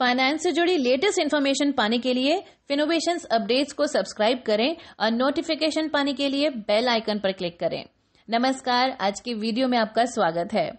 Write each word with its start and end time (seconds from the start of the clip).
Finance 0.00 0.42
से 0.42 0.50
जुड़ी 0.52 0.76
latest 0.76 1.18
information 1.18 1.72
पाने 1.72 1.98
के 1.98 2.12
लिए 2.14 2.38
फिनोवेशन 2.68 3.18
अपडेट्स 3.32 3.72
को 3.72 3.86
सब्सक्राइब 3.86 4.42
करें 4.46 4.76
और 5.00 5.10
नोटिफिकेशन 5.10 5.88
पाने 5.88 6.12
के 6.12 6.28
लिए 6.28 6.50
बेल 6.50 6.88
आइकन 6.88 7.18
पर 7.18 7.32
क्लिक 7.32 7.58
करें। 7.60 7.84
नमस्कार, 8.28 8.96
आज 9.00 9.20
के 9.20 9.34
वीडियो 9.34 9.68
में 9.68 9.76
आपका 9.78 10.04
स्वागत 10.04 10.52
है। 10.52 10.70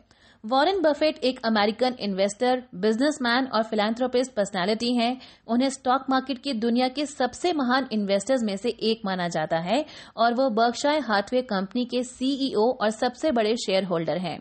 वॉरेन 0.44 0.81
बफेट 0.81 1.18
एक 1.18 1.39
अमेरिकन 1.46 1.96
इन्वेस्टर, 1.99 2.63
बिजनेसमैन 2.76 3.47
और 3.47 3.63
फिलेंथ्रोपिस्ट 3.63 4.34
पर्सनालिटी 4.34 4.94
हैं। 4.96 5.18
उन्हें 5.48 5.70
स्टॉक 5.70 6.06
मार्केट 6.10 6.38
की 6.38 6.54
दुनिया 6.54 6.88
के 6.88 7.06
सबसे 7.06 7.52
महान 7.54 7.88
इन्वेस्टर्स 7.92 8.44
में 8.44 8.56
से 8.58 8.70
एक 8.70 9.02
माना 9.06 9.28
जाता 9.28 9.60
है 9.60 9.84
और 10.18 10.34
वो 10.34 10.50
बर्कशाय 10.50 11.00
हाथवे 11.00 11.42
कंपनी 11.42 11.86
के 11.86 12.04
सीईओ 12.04 12.70
और 12.72 12.90
सबसे 12.90 13.32
बड़े 13.32 13.56
शेयर 13.58 13.84
होल्डर 13.84 14.18
हैं। 14.18 14.38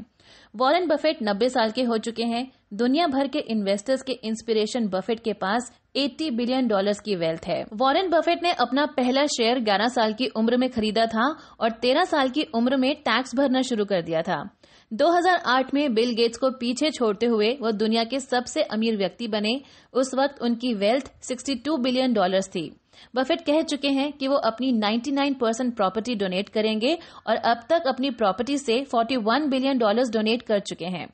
वॉरेन 0.57 0.87
बफेट 0.87 1.23
90 1.23 1.49
साल 1.49 1.71
के 1.71 1.83
हो 1.83 1.99
चुके 1.99 2.23
हैं। 2.23 2.51
दुनिया 2.75 3.07
भर 3.07 3.29
के 3.29 3.39
इन्वेस्टर्स 3.39 4.03
के 4.03 4.13
इंस्पिरेशन 4.13 4.89
बफेट 4.89 5.21
के 5.21 5.33
पास 5.33 5.73
80 5.97 6.31
बिलियन 6.31 6.69
डॉलर्स 6.69 7.01
की 7.01 7.15
वेल्थ 7.17 7.47
है। 7.47 7.65
वॉरेन 7.75 8.11
बफेट 8.11 8.43
ने 8.43 8.53
अपना 8.53 8.87
पहला 8.87 9.27
शेयर 9.27 9.59
11 9.59 9.89
साल 9.89 10.13
की 10.13 10.27
उम्र 10.27 10.57
में 10.57 10.71
खरीदा 10.71 11.07
था 11.07 11.27
और 11.61 11.71
13 11.71 12.05
साल 12.05 12.29
की 12.29 12.43
उम्र 12.55 12.77
में 12.77 12.95
टैक्स 12.95 13.35
भरना 13.35 13.63
शुरू 13.63 13.85
कर 13.85 14.03
दिया 14.03 14.23
था। 14.23 14.49
2008 14.93 15.75
में 15.75 15.95
बिल 15.95 16.15
गेट्स 16.15 16.39
को 16.39 16.51
पीछे 16.51 16.91
छोड़ते 16.91 17.27
हुए 17.27 17.53
वो 17.61 17.71
दुनिया 17.71 18.05
के 18.05 18.21
सबसे 18.21 18.63
अमीर 18.63 18.97
व्यक्ति 18.97 19.29
बने। 19.29 19.61
उस 19.93 20.15
वक्त 20.15 20.43
उनकी 20.43 20.75
वेल्थ 20.75 21.13
62 21.23 21.79
बिलियन 21.79 22.13
डॉलर्स 22.13 22.49
थी। 22.49 22.71
बफेट 23.15 23.41
कह 23.41 23.63
चुके 23.63 23.89
हैं 23.89 24.13
कि 24.13 24.29
वो 24.29 24.37
अपनी 24.37 24.73
99 24.73 25.35
परसेंट 25.35 25.77
प्रॉपर्टी 25.77 26.15
डोनेट 26.15 26.49
करेंगे 26.49 26.99
और 27.27 27.37
अब 27.37 27.61
तक 27.69 27.83
अपनी 27.87 28.11
प्रॉपर्टी 28.11 28.59
से 28.59 28.85
41 28.85 29.49
बिलियन 29.49 29.79
डॉलर्स 29.79 30.11
डोनेट 30.11 30.43
कर 30.43 30.59
चुके 30.59 30.85
हैं। 30.85 31.09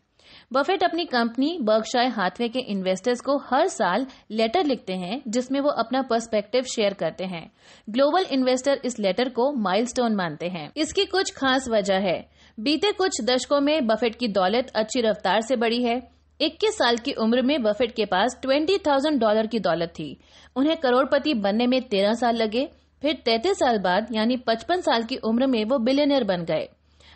बफेट 0.53 0.85
अपनी 0.85 1.05
कंपनी 1.05 1.59
बर्कशाय 1.63 2.07
हाथवे 2.07 2.49
के 2.49 2.59
इन्वेस्टर्स 2.59 3.21
को 3.21 3.39
हर 3.39 3.67
साल 3.67 4.07
लेटर 4.31 4.65
लिखते 4.65 4.93
हैं, 4.93 5.23
जिसमें 5.29 5.61
वो 5.61 5.69
अपना 5.69 6.03
पर्सपेक्टिव 6.03 6.63
शेयर 6.63 6.95
करते 6.95 7.25
हैं। 7.25 7.53
ग्लोबल 7.91 8.27
इन्वेस्टर 8.31 8.81
इस 8.85 8.99
लेटर 8.99 9.29
को 9.29 9.53
माइलस्टोन 9.53 10.15
मानते 10.15 10.47
हैं। 10.47 10.73
इसकी 10.77 11.05
कुछ 11.05 11.31
खास 11.31 11.69
वजह 11.69 11.95
है। 11.95 12.29
बीते 12.61 12.93
कुछ 12.93 13.21
दशकों 13.25 13.61
में 13.61 13.87
बफेट 13.87 14.15
की 14.15 14.29
दौलत 14.29 14.73
अच्छी 14.75 15.01
रफ्तार 15.01 15.41
से 15.41 15.57
बढ़ी 15.57 15.83
है। 15.83 16.16
21 16.41 16.77
साल 16.79 16.97
की 16.97 17.13
उम्र 17.13 17.43
में 17.43 17.63
बफेट 17.63 17.93
के 17.95 18.05
पास 18.05 18.37
20,000 18.43 19.19
डॉलर 19.19 19.47
की 19.47 19.59
दौलत 19.59 19.93
थी। 19.99 20.17
उन्हें 20.57 20.77
करोड़पति 20.77 21.35
बनने 21.35 21.67
में 21.67 21.81
13 21.89 22.15
साल 22.15 22.37
लगे 22.37 22.69
फिर 23.03 23.15
33 23.25 23.59
साल 23.59 23.79
बाद 23.79 24.09
यानी 24.13 24.37
55 24.37 24.81
साल 24.81 25.05
की 25.05 25.17
उम्र 25.25 25.47
में 25.47 25.65
वो 25.65 25.79
बिलियनियर 25.79 26.25
बन 26.25 26.45
गए। 26.45 26.69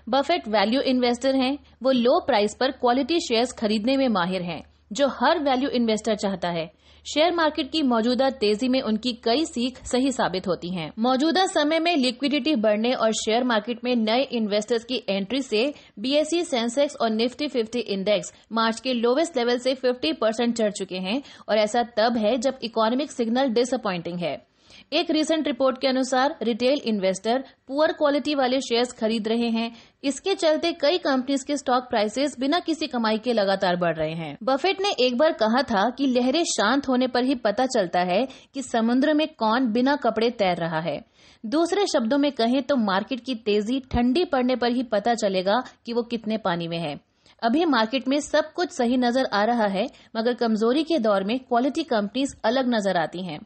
बफेट 0.08 0.48
वैल्यू 0.48 0.80
इन्वेस्टर 0.82 1.36
हैं 1.36 1.56
वो 1.82 1.90
लो 1.90 2.18
प्राइस 2.20 2.54
पर 2.54 2.70
क्वालिटी 2.70 3.20
शेयर्स 3.20 3.52
खरीदने 3.52 3.96
में 3.96 4.08
माहिर 4.08 4.42
हैं 4.42 4.62
जो 4.92 5.08
हर 5.12 5.38
वैल्यू 5.38 5.68
इन्वेस्टर 5.70 6.14
चाहता 6.14 6.48
है। 6.48 6.70
शेयर 7.04 7.34
मार्केट 7.34 7.70
की 7.70 7.82
मौजूदा 7.82 8.28
तेज़ी 8.30 8.68
में 8.68 8.80
उनकी 8.82 9.12
कई 9.24 9.44
सीख 9.44 9.78
सही 9.84 10.12
साबित 10.12 10.46
होती 10.48 10.68
हैं। 10.68 10.90
मौजूदा 10.98 11.44
समय 11.46 11.78
में 11.78 11.96
लिक्विडिटी 11.96 12.54
बढ़ने 12.56 12.92
और 12.92 13.12
शेयर 13.14 13.44
मार्केट 13.44 13.84
में 13.84 13.94
नए 13.96 14.22
इन्वेस्टर्स 14.32 14.84
की 14.84 15.02
एंट्री 15.08 15.42
से 15.42 15.72
बीएसई 15.98 16.42
सेंसेक्स 16.44 16.96
और 16.96 17.10
निफ्टी 17.10 17.48
50 17.48 17.76
इंडेक्स 17.76 18.32
मार्च 18.52 18.80
के 18.80 18.94
लोवेस्ट 18.94 19.36
लेवल 19.36 19.58
से 19.58 19.74
50 19.74 20.14
परसेंट 20.20 20.56
चढ़ 20.56 20.70
चुके 20.70 20.98
हैं 20.98 21.22
और 21.48 21.58
ऐसा 21.58 21.82
तब 21.96 22.16
है 22.16 22.36
जब 22.38 22.58
इकोनॉमिक 22.62 23.10
सिग्नल 23.10 23.48
डिसअपॉइंटिंग 23.48 24.18
है 24.18 24.49
एक 24.92 25.10
रिसेंट 25.10 25.46
रिपोर्ट 25.46 25.78
के 25.80 25.88
अनुसार 25.88 26.36
रिटेल 26.42 26.80
इन्वेस्टर 26.84 27.44
पुअर 27.68 27.92
क्वालिटी 27.92 28.34
वाले 28.34 28.60
शेयर्स 28.60 28.92
खरीद 28.92 29.28
रहे 29.28 29.48
हैं। 29.50 29.70
इसके 30.04 30.34
चलते 30.34 30.72
कई 30.72 30.98
कंपनीज़ 30.98 31.44
के 31.46 31.56
स्टॉक 31.56 31.88
प्राइसेस 31.90 32.36
बिना 32.40 32.58
किसी 32.58 32.86
कमाई 32.86 33.18
के 33.18 33.32
लगातार 33.32 33.76
बढ़ 33.76 33.96
रहे 33.96 34.14
हैं। 34.14 34.36
बफेट 34.42 34.80
ने 34.80 34.90
एक 35.00 35.16
बार 35.18 35.32
कहा 35.32 35.62
था 35.64 35.88
कि 35.90 36.06
लहरें 36.08 36.42
शांत 36.46 36.88
होने 36.88 37.06
पर 37.06 37.24
ही 37.24 37.34
पता 37.40 37.66
चलता 37.66 38.00
है 38.04 38.26
कि 38.54 38.62
समुद्र 38.62 39.14
में 39.14 39.26
कौन 39.34 39.72
बिना 39.72 39.96
कपड़े 39.98 40.30
तैर 40.30 40.56
रहा 40.56 40.80
है। 40.80 40.98
दूसरे 41.44 41.86
शब्दों 41.86 42.18
में 42.18 42.30
कहें 42.32 42.62
तो 42.62 42.76
मार्केट 42.76 43.20
की 43.20 43.34
तेज़ी 43.36 43.78
ठंडी 43.92 44.24
पड़ने 44.24 44.56
पर 44.56 44.72
ही 44.72 44.82
पता 44.82 45.14
चलेगा 45.14 45.62
कि 45.86 45.92
वो 45.92 46.02
कितने 46.02 46.36
पानी 46.38 46.68
में 46.68 46.78
है। 46.78 46.98
अभी 47.42 47.64
मार्केट 47.64 48.08
में 48.08 48.18
सब 48.20 48.52
कुछ 48.52 48.70
सही 48.70 48.96
नज़र 48.96 49.24
आ 49.24 49.42
रहा 49.44 49.66
है, 49.66 49.86
मगर 50.16 50.34
कमज़ोरी 50.34 50.82
के 50.82 50.98
दौर 50.98 51.24
में 51.24 51.38
क्वालिटी 51.38 51.82
कंपनीज़ 51.84 52.34
अलग 52.44 52.68
नज़र 52.68 52.96
आती 52.96 53.22
हैं। 53.22 53.38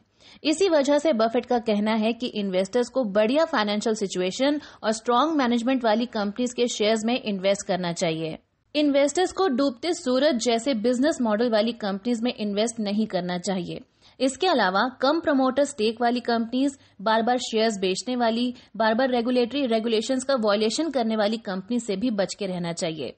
इसी 0.43 0.69
वजह 0.69 0.97
से 0.97 1.13
बफेट 1.13 1.45
का 1.45 1.59
कहना 1.59 1.93
है 1.95 2.13
कि 2.13 2.27
इन्वेस्टर्स 2.35 2.89
को 2.89 3.03
बढ़िया 3.11 3.45
फाइनेंशियल 3.45 3.95
सिचुएशन 3.95 4.59
और 4.83 4.91
स्ट्रांग 4.91 5.35
मैनेजमेंट 5.37 5.83
वाली 5.83 6.05
कंपनीज़ 6.05 6.55
के 6.55 6.67
शेयर्स 6.67 7.05
में 7.05 7.19
इन्वेस्ट 7.21 7.67
करना 7.67 7.93
चाहिए। 7.93 8.37
इन्वेस्टर्स 8.75 9.31
को 9.31 9.47
डूबते 9.47 9.93
सूरज 9.93 10.43
जैसे 10.43 10.73
बिज़नेस 10.75 11.17
मॉडल 11.21 11.49
वाली 11.49 11.71
कंपनीज़ 11.73 12.23
में 12.23 12.33
इन्वेस्ट 12.33 12.79
नहीं 12.79 13.05
करना 13.07 13.37
चाहिए। 13.37 13.79
इसके 14.19 14.47
अलावा 14.47 14.81
कम 15.01 15.19
प्रमोटर 15.19 15.63
स्टेक 15.63 16.01
वाली 16.01 16.19
कंपनीज़ 16.19 16.77
बार 17.01 17.21
बार 17.21 17.37
शेयर्स 17.41 17.77
बेचने 17.79 18.15
वाली 18.15 18.53
बार 18.77 18.93
बार 18.93 19.09
रेगुलेटरी 19.09 19.65
रेगुलेशंस 19.65 20.23
का 20.23 20.35
वॉयलेशन 20.35 20.89
करने 20.89 21.15
वाली 21.15 21.37
कंपनी 21.37 21.79
से 21.79 21.95
भी 21.95 22.11
बच 22.11 22.33
के 22.39 22.45
रहना 22.45 22.73
चाहिए। 22.73 23.13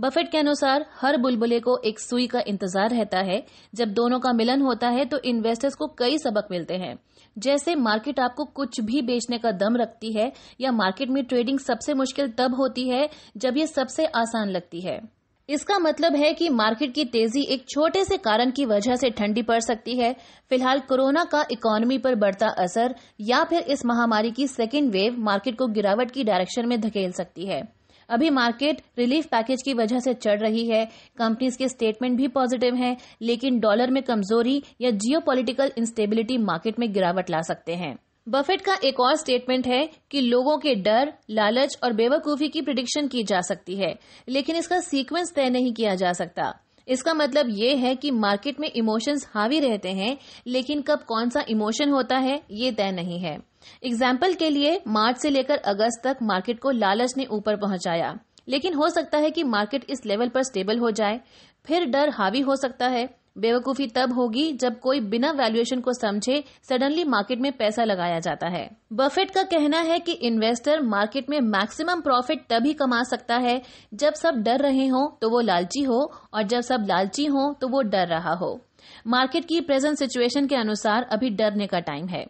बफेट 0.00 0.30
के 0.30 0.38
अनुसार, 0.38 0.86
हर 1.00 1.16
बुलबुले 1.16 1.60
को 1.60 1.78
एक 1.84 2.00
सुई 2.00 2.26
का 2.26 2.42
इंतज़ार 2.46 2.90
रहता 2.90 3.18
है। 3.20 3.42
जब 3.74 3.92
दोनों 3.94 4.18
का 4.20 4.32
मिलन 4.32 4.62
होता 4.62 4.88
है 4.88 5.04
तो 5.04 5.18
इन्वेस्टर्स 5.24 5.74
को 5.74 5.86
कई 5.98 6.18
सबक 6.18 6.48
मिलते 6.50 6.74
हैं। 6.76 6.96
जैसे 7.36 7.74
मार्केट 7.76 8.20
आपको 8.20 8.44
कुछ 8.46 8.80
भी 8.82 9.02
बेचने 9.02 9.38
का 9.38 9.50
दम 9.52 9.76
रखती 9.76 10.12
है, 10.12 10.32
या 10.60 10.72
मार्केट 10.72 11.08
में 11.08 11.24
ट्रेडिंग 11.24 11.58
सबसे 11.58 11.94
मुश्किल 11.94 12.32
तब 12.38 12.54
होती 12.54 12.88
है, 12.88 13.08
जब 13.36 13.56
ये 13.56 13.66
सबसे 13.66 14.06
आसान 14.06 14.48
लगती 14.48 14.80
है। 14.80 15.00
इसका 15.48 15.78
मतलब 15.78 16.14
है 16.16 16.32
कि 16.34 16.48
मार्केट 16.48 16.92
की 16.94 17.04
तेज़ी 17.04 17.42
एक 17.44 17.64
छोटे 17.68 18.02
से 18.04 18.16
कारण 18.18 18.50
की 18.50 18.64
वजह 18.66 18.96
से 18.96 19.10
ठंडी 19.10 19.42
पड़ 19.42 19.58
सकती 19.60 19.96
है। 19.98 20.12
फ़िलहाल 20.50 20.80
कोरोना 20.80 21.24
का 21.24 21.44
इकोनॉमी 21.50 21.98
पर 21.98 22.14
बढ़ता 22.14 22.48
असर, 22.58 22.94
या 23.20 23.44
फिर 23.44 23.62
इस 23.62 23.84
महामारी 23.86 24.30
की 24.30 24.46
सेकेंड 24.46 24.90
वेव 24.92 25.18
मार्केट 25.20 25.58
को 25.58 25.66
गिरावट 25.68 26.10
की 26.10 26.24
डायरेक्शन 26.24 26.68
में 26.68 26.80
धकेल 26.80 27.12
सकती 27.12 27.46
है। 27.46 27.62
अभी 28.08 28.30
मार्केट 28.30 28.80
रिलीफ 28.98 29.26
पैकेज 29.26 29.62
की 29.62 29.74
वजह 29.74 29.98
से 29.98 30.14
चढ़ 30.14 30.40
रही 30.40 30.66
है। 30.68 30.84
कंपनीज़ 31.18 31.58
के 31.58 31.68
स्टेटमेंट 31.68 32.16
भी 32.16 32.28
पॉजिटिव 32.28 32.74
हैं, 32.74 32.96
लेकिन 33.22 33.60
डॉलर 33.60 33.90
में 33.90 34.02
कमज़ोरी 34.02 34.62
या 34.80 34.90
जियो 34.90 35.20
पॉलिटिकल 35.20 35.72
इंस्टेबिलिटी 35.78 36.38
मार्केट 36.38 36.78
में 36.78 36.92
गिरावट 36.92 37.30
ला 37.30 37.40
सकते 37.40 37.74
हैं। 37.74 37.96
बफेट 38.28 38.60
का 38.60 38.76
एक 38.84 39.00
और 39.00 39.16
स्टेटमेंट 39.16 39.66
है 39.66 39.88
कि 40.10 40.20
लोगों 40.20 40.56
के 40.58 40.74
डर, 40.74 41.12
लालच 41.30 41.78
और 41.84 41.92
बेवकूफ़ी 41.92 42.48
की 42.48 42.62
प्रिडिक्शन 42.62 43.08
की 43.08 43.22
जा 43.22 43.40
सकती 43.40 43.76
है, 43.76 43.94
लेकिन 44.28 44.56
इसका 44.56 44.80
सीक्वेंस 44.80 45.32
तय 45.34 45.50
नहीं 45.50 45.72
किया 45.72 45.94
जा 45.94 46.12
सकता। 46.12 46.52
इसका 46.88 47.14
मतलब 47.14 47.46
ये 47.50 47.74
है 47.76 47.94
कि 47.96 48.10
मार्केट 48.10 48.60
में 48.60 48.70
इमोशंस 48.76 49.26
हावी 49.34 49.60
रहते 49.60 49.88
हैं, 49.88 50.16
लेकिन 50.46 50.82
कब 50.82 51.02
कौन 51.02 51.28
सा 51.28 51.44
इमोशन 51.48 51.90
होता 51.90 52.18
है, 52.18 52.40
ये 52.50 52.72
तय 52.72 52.90
नहीं 52.90 53.18
है। 53.18 53.38
एग्ज़ाम्पल 53.82 54.34
के 54.34 54.50
लिए 54.50 54.80
मार्च 54.88 55.18
से 55.18 55.30
लेकर 55.30 55.58
अगस्त 55.66 56.02
तक 56.04 56.22
मार्केट 56.22 56.60
को 56.60 56.70
लालच 56.72 57.14
ने 57.16 57.26
ऊपर 57.26 57.56
पहुँचाया। 57.56 58.16
लेकिन 58.48 58.74
हो 58.74 58.88
सकता 58.88 59.18
है 59.18 59.30
कि 59.30 59.42
मार्केट 59.44 59.84
इस 59.90 60.04
लेवल 60.06 60.28
पर 60.28 60.42
स्टेबल 60.42 60.78
हो 60.78 60.90
जाए। 60.92 61.20
फिर 61.66 61.84
डर 61.84 62.10
हावी 62.10 62.40
हो 62.40 62.56
सकता 62.56 62.88
है। 62.88 63.08
बेवकूफ़ी 63.38 63.86
तब 63.86 64.12
होगी 64.12 64.52
जब 64.52 64.78
कोई 64.80 65.00
बिना 65.02 65.30
वैल्यूएशन 65.30 65.80
को 65.80 65.92
समझे 65.92 66.42
सडनली 66.68 67.02
मार्केट 67.04 67.40
में 67.40 67.50
पैसा 67.52 67.84
लगाया 67.84 68.20
जाता 68.20 68.48
है। 68.48 68.68
बफेट 68.92 69.30
का 69.30 69.42
कहना 69.42 69.80
है 69.80 69.98
कि 69.98 70.12
इन्वेस्टर 70.20 70.80
मार्केट 70.82 71.28
में 71.30 71.38
मैक्सिमम 71.40 72.00
प्रॉफिट 72.00 72.46
तभी 72.50 72.72
कमा 72.74 73.02
सकता 73.02 73.36
है 73.38 73.60
जब 73.94 74.14
सब 74.14 74.42
डर 74.42 74.60
रहे 74.60 74.86
हो 74.86 75.06
तो 75.22 75.30
वो 75.30 75.40
लालची 75.40 75.82
हो 75.82 76.00
और 76.34 76.42
जब 76.44 76.60
सब 76.60 76.86
लालची 76.88 77.24
हो 77.26 77.52
तो 77.60 77.68
वो 77.68 77.82
डर 77.82 78.06
रहा 78.08 78.34
हो। 78.34 78.58
मार्केट 79.06 79.44
की 79.44 79.60
प्रेजेंट 79.60 79.98
सिचुएशन 79.98 80.46
के 80.46 80.56
अनुसार 80.56 81.08
अभी 81.12 81.30
डरने 81.32 81.66
का 81.66 81.80
टाइम 81.80 82.08
है। 82.08 82.26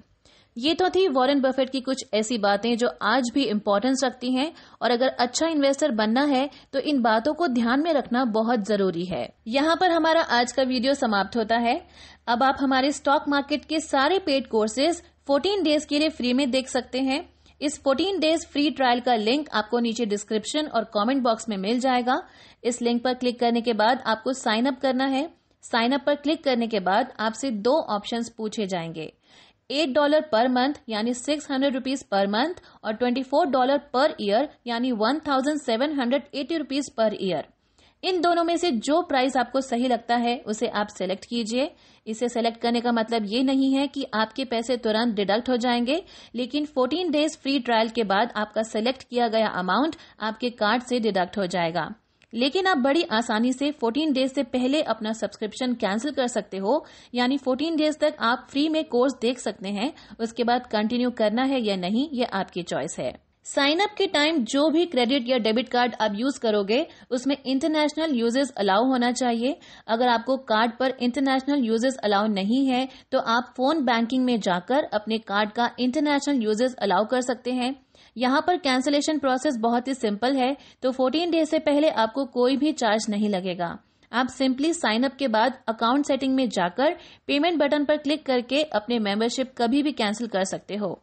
ये 0.57 0.75
तो 0.75 0.89
थी 0.89 1.07
वॉरेन 1.09 1.41
बफेट 1.41 1.71
की 1.71 1.81
कुछ 1.81 2.05
ऐसी 2.15 2.39
बातें 2.39 2.77
जो 2.77 2.89
आज 3.03 3.31
भी 3.35 3.45
इम्पोर्टेंस 3.45 4.01
रखती 4.05 4.33
हैं, 4.35 4.53
और 4.83 4.91
अगर 4.91 5.09
अच्छा 5.09 5.47
इन्वेस्टर 5.47 5.91
बनना 5.91 6.25
है 6.25 6.49
तो 6.73 6.79
इन 6.79 7.01
बातों 7.03 7.35
को 7.35 7.47
ध्यान 7.49 7.83
में 7.83 7.93
रखना 7.93 8.25
बहुत 8.25 8.65
ज़रूरी 8.65 9.05
है। 9.05 9.29
यहाँ 9.47 9.77
पर 9.77 9.91
हमारा 9.91 10.21
आज 10.21 10.53
का 10.53 10.63
वीडियो 10.63 10.95
समाप्त 10.95 11.37
होता 11.37 11.57
है। 11.57 11.81
अब 12.29 12.43
आप 12.43 12.57
हमारे 12.61 12.93
स्टॉक 12.93 13.29
मार्केट 13.29 13.65
के 13.65 13.81
सारे 13.81 14.19
पेड 14.19 14.47
कोर्सेज 14.47 15.03
14 15.31 15.63
डेज़ 15.63 15.87
के 15.87 15.99
लिए 15.99 16.09
फ्री 16.09 16.33
में 16.33 16.51
देख 16.51 16.69
सकते 16.69 17.01
हैं। 17.01 17.25
इस 17.61 17.83
14 17.85 18.19
डेज़ 18.21 18.47
फ्री 18.47 18.71
ट्रायल 18.71 19.01
का 19.01 19.15
लिंक 19.15 19.49
आपको 19.51 19.79
नीचे 19.79 20.07
डिस्क्रिप्शन 20.07 20.67
और 20.67 20.85
कमेंट 20.95 21.23
बॉक्स 21.23 21.49
में 21.49 21.57
मिल 21.57 21.81
जाएगा। 21.81 22.21
इस 22.65 22.83
लिंक 22.83 23.03
पर 23.05 23.15
क्लिक 23.15 23.41
करने 23.41 23.61
के 23.61 23.73
बाद 23.73 24.03
आपको 24.07 24.33
साइन 24.33 24.67
अप 24.67 24.81
करना 24.81 25.07
है। 25.07 25.29
साइन 25.65 25.93
अप 25.93 26.03
पर 26.07 26.15
क्लिक 26.15 26.43
करने 26.45 26.67
के 26.67 26.81
बाद 26.81 27.13
आपसे 27.21 27.51
दो 27.51 27.73
ऑप्शंस 27.91 28.29
पूछे 28.29 28.67
जाएँगे। 28.67 29.13
एट 29.71 29.89
डॉलर 29.89 30.21
पर 30.21 30.49
मंथ, 30.49 30.75
यानी 30.89 31.15
six 31.15 31.51
hundred 31.51 31.75
rupees 31.75 32.05
per 32.11 32.27
month, 32.27 32.55
और 32.85 32.93
twenty 32.93 33.23
four 33.23 33.47
dollar 33.47 33.79
per 33.79 34.15
year, 34.21 34.49
यानी 34.67 34.93
one 34.93 35.19
thousand 35.19 35.61
seven 35.61 36.01
hundred 36.01 36.23
eighty 36.35 36.57
rupees 36.57 36.91
per 36.97 37.17
year. 37.21 37.45
इन 38.03 38.21
दोनों 38.21 38.45
में 38.45 38.57
से 38.57 38.71
जो 38.71 39.03
प्राइस 39.03 39.37
आपको 39.37 39.61
सही 39.61 39.89
लगता 39.89 40.17
है, 40.17 40.39
उसे 40.39 40.69
आप 40.69 40.89
सेलेक्ट 40.89 41.25
कीजिए। 41.25 41.71
इसे 42.07 42.29
सेलेक्ट 42.29 42.61
करने 42.61 42.81
का 42.81 42.93
मतलब 42.93 43.25
ये 43.25 43.43
नहीं 43.43 43.75
है 43.75 43.87
कि 43.89 44.07
आपके 44.15 44.45
पैसे 44.45 44.77
तुरंत 44.77 45.15
डिडक्ट 45.15 45.49
हो 45.49 45.57
जाएँगे, 45.57 46.03
लेकिन 46.35 46.67
14 46.67 47.11
डेज़ 47.11 47.39
फ्री 47.39 47.59
ट्रायल 47.61 47.89
के 47.89 48.05
बाद 48.05 48.33
आपका 48.37 48.63
सेलेक्ट 48.63 49.03
किया 49.03 49.29
गया 49.29 49.49
अमाउंट 49.49 49.97
आपके 50.21 50.51
कार्ड 50.51 50.83
से 50.83 51.01
डिडक्ट 51.01 51.39
हो 51.39 51.47
जाएगा। 51.47 51.95
लेकिन 52.37 52.67
आप 52.67 52.79
बड़ी 52.79 53.03
आसानी 53.13 53.53
से 53.53 53.71
14 53.75 54.13
डेज़ 54.13 54.33
से 54.33 54.43
पहले 54.45 54.83
अपना 54.85 55.13
सब्सक्रिप्शन 55.13 55.75
कैंसिल 55.75 56.13
कर 56.13 56.27
सकते 56.27 56.57
हो। 56.57 56.85
यानी 57.15 57.39
14 57.39 57.77
डेज़ 57.77 57.99
तक 57.99 58.17
आप 58.21 58.47
फ्री 58.51 58.69
में 58.69 58.85
कोर्स 58.85 59.15
देख 59.21 59.39
सकते 59.39 59.69
हैं। 59.69 59.93
उसके 60.21 60.45
बाद 60.45 60.67
कंटिन्यू 60.67 61.11
करना 61.11 61.45
है 61.45 61.61
या 61.61 61.77
नहीं, 61.77 62.09
ये 62.13 62.25
आपकी 62.25 62.63
चॉइस 62.63 62.99
है। 62.99 63.15
साइन 63.47 63.81
अप 63.81 63.91
के 63.99 64.07
टाइम 64.07 64.39
जो 64.45 64.69
भी 64.71 64.85
क्रेडिट 64.87 65.29
या 65.29 65.37
डेबिट 65.39 65.69
कार्ड 65.69 65.95
आप 66.01 66.13
यूज़ 66.15 66.39
करोगे, 66.41 66.87
उसमें 67.11 67.37
इंटरनेशनल 67.47 68.15
यूजेस 68.15 68.51
अलाउ 68.51 68.85
होना 68.85 69.11
चाहिए। 69.13 69.57
अगर 69.89 70.09
आपको 70.09 70.37
कार्ड 70.45 70.73
पर 70.79 70.95
इंटरनेशनल 71.01 71.65
यूजेस 71.65 71.97
अलाउ 71.97 72.27
नहीं 72.27 72.65
है 72.67 72.89
तो 73.13 73.19
आप 73.19 73.53
फ़ोन 73.57 73.85
बैंकिंग 73.85 74.25
में 74.25 74.39
जाकर 74.41 74.85
अपने 74.95 75.19
कार्ड 75.19 75.51
का 75.51 75.71
इंटरनेशनल 75.81 76.43
यूजेस 76.43 76.75
अलाउ 76.75 77.07
कर 77.07 77.21
सकते 77.21 77.53
हैं। 77.53 77.75
यहाँ 78.17 78.41
पर 78.47 78.57
कैंसिलेशन 78.59 79.19
प्रोसेस 79.19 79.57
बहुत 79.57 79.89
ही 79.89 79.95
सिंपल 79.95 80.37
है 80.37 80.57
तो 80.83 80.93
14 80.93 81.31
डेज़ 81.31 81.49
से 81.49 81.59
पहले 81.61 81.89
आपको 81.91 82.25
कोई 82.27 82.57
भी 82.57 82.73
चार्ज 82.75 83.07
नहीं 83.11 83.29
लगेगा। 83.29 83.77
आप 84.13 84.29
सिंपली 84.29 84.73
साइन 84.75 85.03
अप 85.03 85.17
के 85.19 85.29
बाद 85.29 85.59
अकाउंट 85.69 86.07
सेटिंग 86.07 86.35
में 86.35 86.49
जाकर 86.49 86.97
पेमेंट 87.29 87.59
बटन 87.59 87.85
पर 87.85 87.97
क्लिक 87.97 88.25
करके 88.27 88.63
अपने 88.75 88.99
मेंबरशिप 88.99 89.53
कभी 89.59 89.83
भी 89.83 89.93
कैंसिल 89.93 90.27
कर 90.29 90.45
सकते 90.45 90.77
हो। 90.77 90.99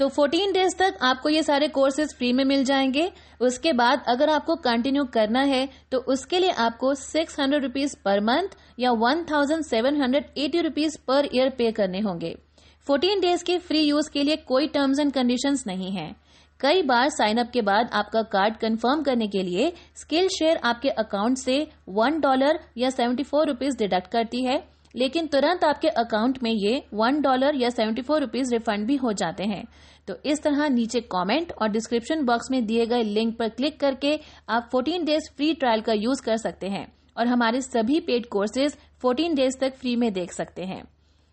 तो 0.00 0.08
14 0.10 0.52
डेज़ 0.52 0.76
तक 0.76 0.98
आपको 1.02 1.28
ये 1.28 1.42
सारे 1.42 1.68
कोर्सेज 1.68 2.14
फ्री 2.14 2.32
में 2.32 2.44
मिल 2.44 2.64
जाएँगे। 2.64 3.10
उसके 3.40 3.72
बाद 3.72 4.04
अगर 4.08 4.30
आपको 4.30 4.56
कंटिन्यू 4.58 5.04
करना 5.14 5.40
है 5.42 5.68
तो 5.92 5.98
उसके 6.08 6.38
लिए 6.38 6.50
आपको 6.60 6.94
six 6.94 7.38
hundred 7.40 7.62
rupees 7.62 7.96
per 8.04 8.20
month 8.22 8.56
या 8.78 8.92
one 9.00 9.24
thousand 9.24 9.64
seven 9.64 10.00
hundred 10.02 10.24
eighty 10.38 10.60
rupees 10.60 10.98
per 11.08 11.28
year 11.34 11.50
pay 11.58 11.70
करने 11.72 12.00
होंगे। 12.00 12.34
14 12.86 13.20
डेज़ 13.20 13.44
के 13.44 13.58
फ्री 13.60 13.80
यूज़ 13.80 14.10
के 14.10 14.22
लिए 14.22 14.36
कोई 14.46 14.66
टर्म्स 14.68 14.98
एंड 14.98 15.12
कंडीशंस 15.12 15.64
नहीं 15.66 15.90
है। 15.90 16.10
कई 16.62 16.82
बार 16.82 17.08
साइन 17.08 17.38
अप 17.38 17.50
के 17.52 17.60
बाद 17.62 17.88
आपका 17.92 18.22
कार्ड 18.32 18.56
कंफर्म 18.56 19.02
करने 19.02 19.26
के 19.28 19.42
लिए 19.42 19.72
स्किल 19.96 20.28
शेयर 20.28 20.56
आपके 20.64 20.88
अकाउंट 20.88 21.38
से 21.38 21.56
वन 21.88 22.20
डॉलर 22.20 22.58
या 22.78 22.90
सेवेंटी 22.90 23.22
फोर 23.22 23.46
रुपीज़ 23.46 23.78
डिडक्ट 23.78 24.10
करती 24.12 24.44
है। 24.44 24.62
लेकिन 24.94 25.26
तुरंत 25.26 25.64
आपके 25.64 25.88
अकाउंट 25.88 26.38
में 26.42 26.50
ये 26.50 26.82
वन 26.94 27.20
डॉलर 27.22 27.56
या 27.56 27.70
सेवेंटी 27.70 28.02
फोर 28.02 28.20
रुपीज़ 28.20 28.52
रिफंड 28.52 28.86
भी 28.86 28.96
हो 28.96 29.12
जाते 29.12 29.44
हैं। 29.44 29.64
तो 30.08 30.16
इस 30.24 30.42
तरह 30.42 30.68
नीचे 30.68 31.00
कमेंट 31.12 31.52
और 31.52 31.68
डिस्क्रिप्शन 31.68 32.24
बॉक्स 32.24 32.50
में 32.50 32.64
दिए 32.66 32.86
गए 32.86 33.02
लिंक 33.02 33.36
पर 33.38 33.48
क्लिक 33.48 33.80
करके 33.80 34.18
आप 34.48 34.70
14 34.70 35.04
डेज़ 35.04 35.30
फ्री 35.36 35.52
ट्रायल 35.54 35.80
का 35.80 35.92
यूज़ 35.92 36.22
कर 36.22 36.36
सकते 36.36 36.68
हैं 36.68 36.86
और 37.16 37.26
हमारे 37.26 37.60
सभी 37.60 38.00
पेड 38.00 38.26
कोर्सेज 38.26 38.76
14 39.04 39.34
डेज़ 39.34 39.58
तक 39.60 39.76
फ्री 39.76 39.96
में 39.96 40.12
देख 40.12 40.32
सकते 40.32 40.62
हैं। 40.62 40.82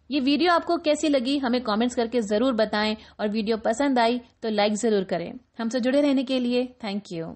ये 0.09 0.19
वीडियो 0.19 0.51
आपको 0.51 0.77
कैसी 0.77 1.09
लगी, 1.09 1.37
हमें 1.37 1.61
कमेंट्स 1.63 1.95
करके 1.95 2.21
ज़रूर 2.23 2.53
बताएँ 2.55 2.95
और 3.19 3.27
वीडियो 3.29 3.57
पसंद 3.59 3.99
आई 3.99 4.19
तो 4.43 4.49
लाइक 4.49 4.73
ज़रूर 4.75 5.03
करें। 5.03 5.31
हमसे 5.59 5.79
जुड़े 5.79 6.01
रहने 6.01 6.23
के 6.23 6.39
लिए 6.39 6.65
थैंक 6.83 7.11
यू 7.11 7.35